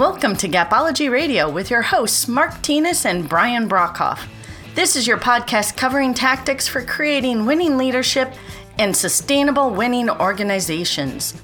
[0.00, 4.26] Welcome to Gapology Radio with your hosts, Mark Tinas and Brian Brockhoff.
[4.74, 8.32] This is your podcast covering tactics for creating winning leadership
[8.78, 11.34] and sustainable winning organizations.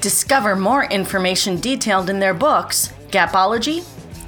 [0.00, 3.82] Discover more information detailed in their books, Gapology,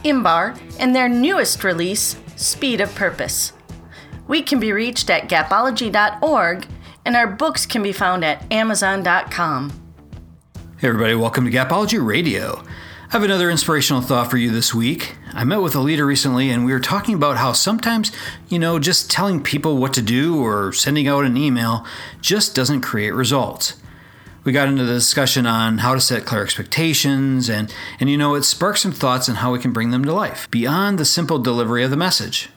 [0.05, 3.55] Imbar, and their newest release, Speed of Purpose.
[4.29, 6.67] We can be reached at gapology.org,
[7.07, 9.71] and our books can be found at amazon.com.
[10.77, 12.63] Hey, everybody, welcome to Gapology Radio.
[13.15, 15.15] I have another inspirational thought for you this week.
[15.33, 18.11] I met with a leader recently, and we were talking about how sometimes,
[18.49, 21.87] you know, just telling people what to do or sending out an email
[22.21, 23.77] just doesn't create results.
[24.43, 28.35] We got into the discussion on how to set clear expectations, and, and you know,
[28.35, 31.39] it sparked some thoughts on how we can bring them to life beyond the simple
[31.39, 32.49] delivery of the message.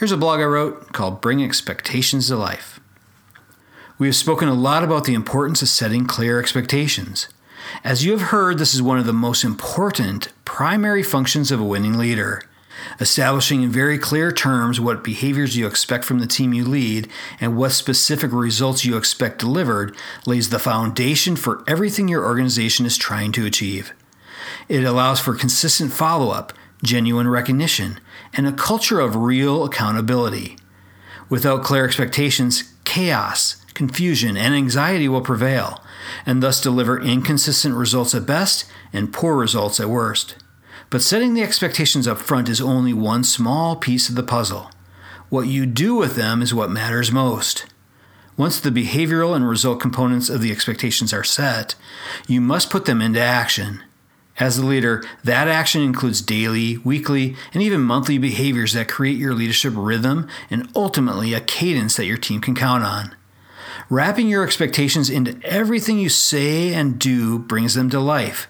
[0.00, 2.80] Here's a blog I wrote called Bring Expectations to Life.
[3.98, 7.28] We have spoken a lot about the importance of setting clear expectations.
[7.84, 11.64] As you have heard, this is one of the most important primary functions of a
[11.64, 12.42] winning leader.
[13.00, 17.08] Establishing in very clear terms what behaviors you expect from the team you lead
[17.40, 19.96] and what specific results you expect delivered
[20.26, 23.92] lays the foundation for everything your organization is trying to achieve.
[24.68, 28.00] It allows for consistent follow up, genuine recognition,
[28.32, 30.56] and a culture of real accountability.
[31.28, 35.82] Without clear expectations, chaos, confusion, and anxiety will prevail,
[36.26, 40.36] and thus deliver inconsistent results at best and poor results at worst.
[40.90, 44.70] But setting the expectations up front is only one small piece of the puzzle.
[45.30, 47.64] What you do with them is what matters most.
[48.36, 51.74] Once the behavioral and result components of the expectations are set,
[52.26, 53.82] you must put them into action.
[54.38, 59.34] As the leader, that action includes daily, weekly, and even monthly behaviors that create your
[59.34, 63.14] leadership rhythm and ultimately a cadence that your team can count on.
[63.90, 68.48] Wrapping your expectations into everything you say and do brings them to life,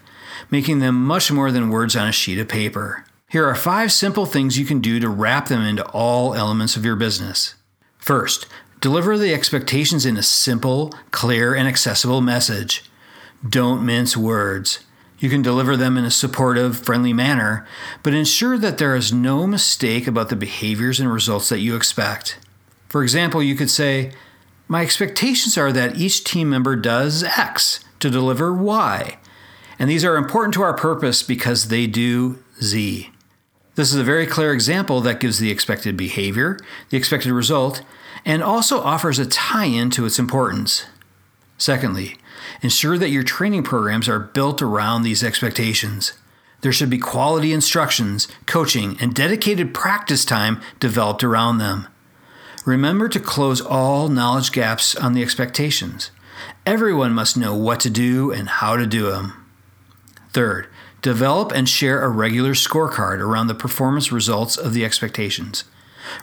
[0.49, 3.05] making them much more than words on a sheet of paper.
[3.29, 6.85] Here are five simple things you can do to wrap them into all elements of
[6.85, 7.55] your business.
[7.97, 8.45] First,
[8.79, 12.83] deliver the expectations in a simple, clear, and accessible message.
[13.47, 14.79] Don't mince words.
[15.17, 17.65] You can deliver them in a supportive, friendly manner,
[18.03, 22.37] but ensure that there is no mistake about the behaviors and results that you expect.
[22.89, 24.11] For example, you could say,
[24.73, 29.19] My expectations are that each team member does X to deliver Y,
[29.77, 33.11] and these are important to our purpose because they do Z.
[33.75, 36.57] This is a very clear example that gives the expected behavior,
[36.89, 37.83] the expected result,
[38.25, 40.87] and also offers a tie in to its importance.
[41.59, 42.17] Secondly,
[42.63, 46.13] ensure that your training programs are built around these expectations.
[46.61, 51.89] There should be quality instructions, coaching, and dedicated practice time developed around them.
[52.65, 56.11] Remember to close all knowledge gaps on the expectations.
[56.65, 59.45] Everyone must know what to do and how to do them.
[60.31, 60.67] Third,
[61.01, 65.65] develop and share a regular scorecard around the performance results of the expectations.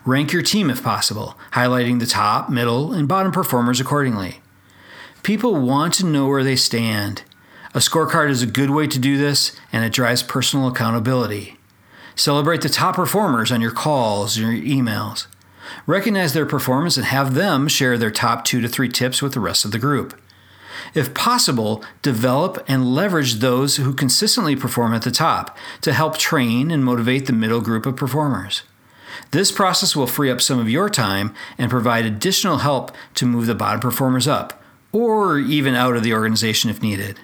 [0.06, 4.40] Rank your team if possible, highlighting the top, middle, and bottom performers accordingly.
[5.22, 7.22] People want to know where they stand.
[7.74, 11.58] A scorecard is a good way to do this, and it drives personal accountability.
[12.16, 15.26] Celebrate the top performers on your calls and your emails.
[15.86, 19.41] Recognize their performance and have them share their top two to three tips with the
[19.41, 20.20] rest of the group.
[20.94, 26.70] If possible, develop and leverage those who consistently perform at the top to help train
[26.70, 28.62] and motivate the middle group of performers.
[29.31, 33.47] This process will free up some of your time and provide additional help to move
[33.47, 37.20] the bottom performers up or even out of the organization if needed.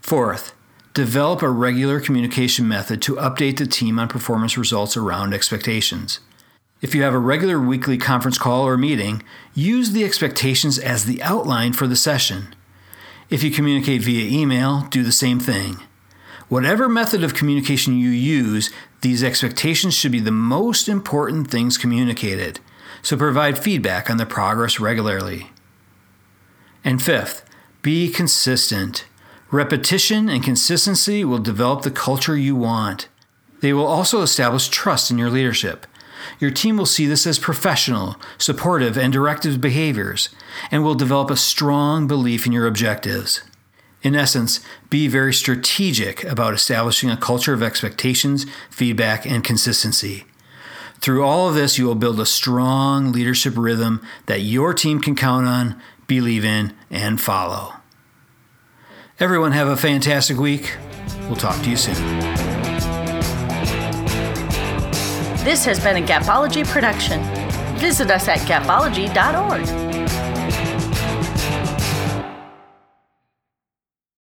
[0.00, 0.54] Fourth,
[0.94, 6.20] develop a regular communication method to update the team on performance results around expectations.
[6.82, 9.22] If you have a regular weekly conference call or meeting,
[9.54, 12.54] use the expectations as the outline for the session.
[13.30, 15.76] If you communicate via email, do the same thing.
[16.48, 18.70] Whatever method of communication you use,
[19.00, 22.58] these expectations should be the most important things communicated,
[23.00, 25.50] so provide feedback on the progress regularly.
[26.84, 27.48] And fifth,
[27.80, 29.06] be consistent.
[29.52, 33.08] Repetition and consistency will develop the culture you want.
[33.60, 35.86] They will also establish trust in your leadership.
[36.38, 40.28] Your team will see this as professional, supportive, and directive behaviors,
[40.70, 43.42] and will develop a strong belief in your objectives.
[44.02, 44.60] In essence,
[44.90, 50.24] be very strategic about establishing a culture of expectations, feedback, and consistency.
[51.00, 55.16] Through all of this, you will build a strong leadership rhythm that your team can
[55.16, 57.74] count on, believe in, and follow.
[59.18, 60.76] Everyone, have a fantastic week.
[61.22, 62.51] We'll talk to you soon.
[65.44, 67.20] This has been a Gapology production.
[67.76, 69.91] Visit us at gapology.org.